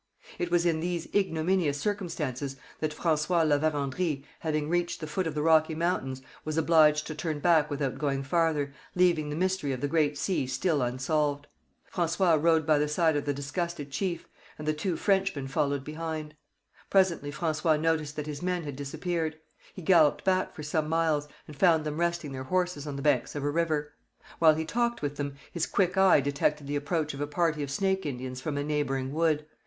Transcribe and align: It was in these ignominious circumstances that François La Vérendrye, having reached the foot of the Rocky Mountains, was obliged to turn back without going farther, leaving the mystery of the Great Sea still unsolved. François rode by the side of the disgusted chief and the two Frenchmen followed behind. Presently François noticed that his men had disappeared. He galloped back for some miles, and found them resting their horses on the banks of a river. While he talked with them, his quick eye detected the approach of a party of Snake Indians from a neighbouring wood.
It 0.39 0.49
was 0.49 0.65
in 0.65 0.79
these 0.79 1.05
ignominious 1.13 1.77
circumstances 1.79 2.55
that 2.79 2.91
François 2.95 3.47
La 3.47 3.59
Vérendrye, 3.59 4.23
having 4.39 4.67
reached 4.67 4.99
the 4.99 5.05
foot 5.05 5.27
of 5.27 5.35
the 5.35 5.43
Rocky 5.43 5.75
Mountains, 5.75 6.23
was 6.43 6.57
obliged 6.57 7.05
to 7.05 7.13
turn 7.13 7.37
back 7.37 7.69
without 7.69 7.99
going 7.99 8.23
farther, 8.23 8.73
leaving 8.95 9.29
the 9.29 9.35
mystery 9.35 9.73
of 9.73 9.79
the 9.79 9.87
Great 9.87 10.17
Sea 10.17 10.47
still 10.47 10.81
unsolved. 10.81 11.45
François 11.93 12.41
rode 12.41 12.65
by 12.65 12.79
the 12.79 12.87
side 12.87 13.15
of 13.15 13.25
the 13.25 13.33
disgusted 13.35 13.91
chief 13.91 14.27
and 14.57 14.67
the 14.67 14.73
two 14.73 14.97
Frenchmen 14.97 15.47
followed 15.47 15.83
behind. 15.83 16.35
Presently 16.89 17.31
François 17.31 17.79
noticed 17.79 18.15
that 18.15 18.25
his 18.25 18.41
men 18.41 18.63
had 18.63 18.75
disappeared. 18.75 19.37
He 19.71 19.83
galloped 19.83 20.23
back 20.23 20.55
for 20.55 20.63
some 20.63 20.89
miles, 20.89 21.27
and 21.47 21.55
found 21.55 21.85
them 21.85 21.99
resting 21.99 22.31
their 22.31 22.45
horses 22.45 22.87
on 22.87 22.95
the 22.95 23.03
banks 23.03 23.35
of 23.35 23.43
a 23.43 23.51
river. 23.51 23.93
While 24.39 24.55
he 24.55 24.65
talked 24.65 25.03
with 25.03 25.17
them, 25.17 25.35
his 25.51 25.67
quick 25.67 25.95
eye 25.95 26.21
detected 26.21 26.65
the 26.65 26.75
approach 26.75 27.13
of 27.13 27.21
a 27.21 27.27
party 27.27 27.61
of 27.61 27.69
Snake 27.69 28.07
Indians 28.07 28.41
from 28.41 28.57
a 28.57 28.63
neighbouring 28.63 29.13
wood. 29.13 29.45